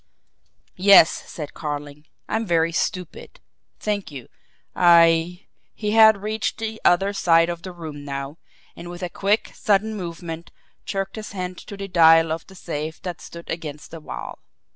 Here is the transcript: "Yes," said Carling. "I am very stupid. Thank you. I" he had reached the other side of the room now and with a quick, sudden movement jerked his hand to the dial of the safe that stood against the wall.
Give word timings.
"Yes," 0.81 1.11
said 1.29 1.53
Carling. 1.53 2.07
"I 2.27 2.35
am 2.37 2.47
very 2.47 2.71
stupid. 2.71 3.39
Thank 3.79 4.09
you. 4.09 4.29
I" 4.75 5.45
he 5.75 5.91
had 5.91 6.23
reached 6.23 6.57
the 6.57 6.81
other 6.83 7.13
side 7.13 7.49
of 7.49 7.61
the 7.61 7.71
room 7.71 8.03
now 8.03 8.39
and 8.75 8.89
with 8.89 9.03
a 9.03 9.09
quick, 9.09 9.51
sudden 9.53 9.93
movement 9.95 10.49
jerked 10.85 11.17
his 11.17 11.33
hand 11.33 11.59
to 11.59 11.77
the 11.77 11.87
dial 11.87 12.31
of 12.31 12.47
the 12.47 12.55
safe 12.55 12.99
that 13.03 13.21
stood 13.21 13.47
against 13.51 13.91
the 13.91 13.99
wall. 13.99 14.39